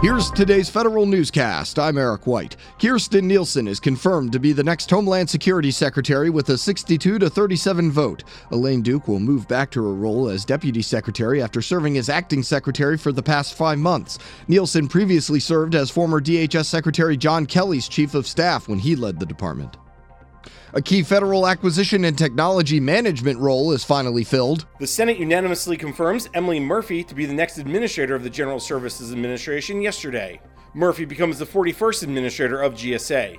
[0.00, 1.76] Here's today's federal newscast.
[1.76, 2.54] I'm Eric White.
[2.78, 7.28] Kirstjen Nielsen is confirmed to be the next Homeland Security Secretary with a 62 to
[7.28, 8.22] 37 vote.
[8.52, 12.44] Elaine Duke will move back to her role as Deputy Secretary after serving as acting
[12.44, 14.20] secretary for the past five months.
[14.46, 19.18] Nielsen previously served as former DHS Secretary John Kelly's chief of staff when he led
[19.18, 19.78] the department.
[20.74, 24.66] A key federal acquisition and technology management role is finally filled.
[24.78, 29.10] The Senate unanimously confirms Emily Murphy to be the next administrator of the General Services
[29.10, 30.40] Administration yesterday.
[30.74, 33.38] Murphy becomes the 41st administrator of GSA.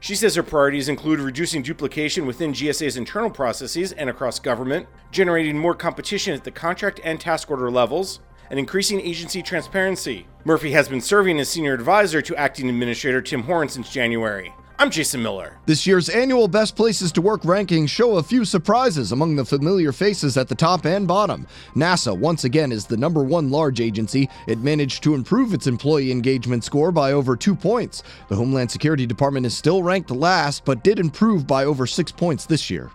[0.00, 5.58] She says her priorities include reducing duplication within GSA's internal processes and across government, generating
[5.58, 10.26] more competition at the contract and task order levels, and increasing agency transparency.
[10.44, 14.52] Murphy has been serving as senior advisor to acting administrator Tim Horne since January.
[14.80, 15.58] I'm Jason Miller.
[15.66, 19.90] This year's annual Best Places to Work rankings show a few surprises among the familiar
[19.90, 21.48] faces at the top and bottom.
[21.74, 24.28] NASA, once again, is the number one large agency.
[24.46, 28.04] It managed to improve its employee engagement score by over two points.
[28.28, 32.46] The Homeland Security Department is still ranked last, but did improve by over six points
[32.46, 32.92] this year.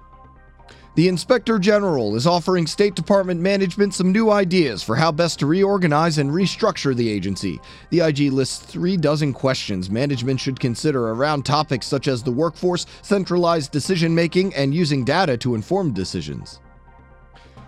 [0.95, 5.47] The Inspector General is offering State Department management some new ideas for how best to
[5.47, 7.59] reorganize and restructure the agency.
[7.89, 12.85] The IG lists three dozen questions management should consider around topics such as the workforce,
[13.01, 16.59] centralized decision making, and using data to inform decisions.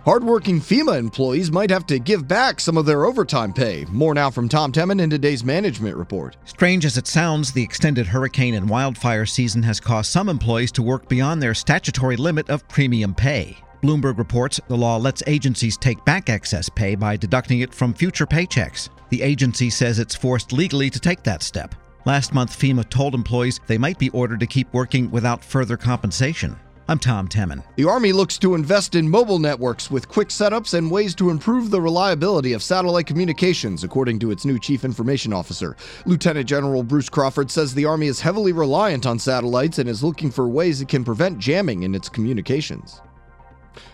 [0.06, 3.84] Hardworking FEMA employees might have to give back some of their overtime pay.
[3.90, 6.36] More now from Tom Temin in today's management report.
[6.44, 10.82] Strange as it sounds, the extended hurricane and wildfire season has caused some employees to
[10.84, 13.56] work beyond their statutory limit of premium pay.
[13.82, 18.28] Bloomberg reports the law lets agencies take back excess pay by deducting it from future
[18.28, 18.90] paychecks.
[19.08, 21.74] The agency says it's forced legally to take that step.
[22.04, 26.56] Last month, FEMA told employees they might be ordered to keep working without further compensation.
[26.88, 27.64] I'm Tom Temin.
[27.74, 31.72] The Army looks to invest in mobile networks with quick setups and ways to improve
[31.72, 35.76] the reliability of satellite communications, according to its new Chief Information Officer.
[36.04, 40.30] Lieutenant General Bruce Crawford says the Army is heavily reliant on satellites and is looking
[40.30, 43.00] for ways it can prevent jamming in its communications.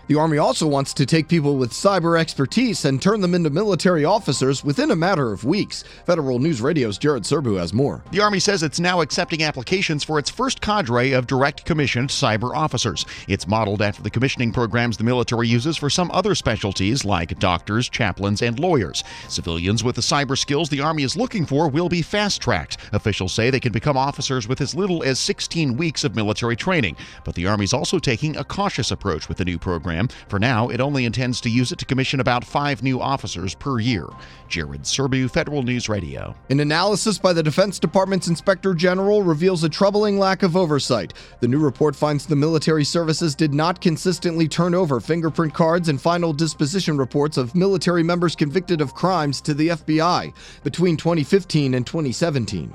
[0.09, 4.05] The Army also wants to take people with cyber expertise and turn them into military
[4.05, 5.85] officers within a matter of weeks.
[6.07, 8.03] Federal News Radio's Jared Serbu has more.
[8.11, 12.53] The Army says it's now accepting applications for its first cadre of direct commissioned cyber
[12.53, 13.07] officers.
[13.29, 17.89] It's modeled after the commissioning programs the military uses for some other specialties like doctors,
[17.89, 19.05] chaplains, and lawyers.
[19.29, 22.77] Civilians with the cyber skills the Army is looking for will be fast tracked.
[22.93, 26.97] Officials say they can become officers with as little as 16 weeks of military training.
[27.25, 30.09] But the Army's also taking a cautious approach with the new program program.
[30.29, 33.79] For now, it only intends to use it to commission about five new officers per
[33.79, 34.07] year.
[34.49, 36.35] Jared Serbu, Federal News Radio.
[36.51, 41.15] An analysis by the Defense Department's Inspector General reveals a troubling lack of oversight.
[41.41, 46.01] The new report finds the military services did not consistently turn over fingerprint cards and
[46.01, 50.33] final disposition reports of military members convicted of crimes to the FBI
[50.63, 52.73] between 2015 and 2017.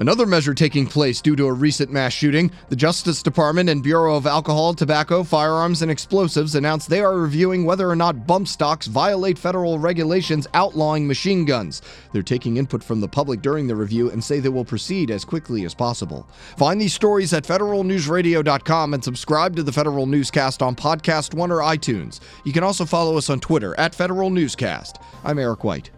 [0.00, 4.14] Another measure taking place due to a recent mass shooting, the Justice Department and Bureau
[4.14, 8.86] of Alcohol, Tobacco, Firearms, and Explosives announced they are reviewing whether or not bump stocks
[8.86, 11.82] violate federal regulations outlawing machine guns.
[12.12, 15.24] They're taking input from the public during the review and say they will proceed as
[15.24, 16.28] quickly as possible.
[16.56, 21.58] Find these stories at federalnewsradio.com and subscribe to the Federal Newscast on Podcast One or
[21.58, 22.20] iTunes.
[22.44, 24.98] You can also follow us on Twitter at Federal Newscast.
[25.24, 25.90] I'm Eric White.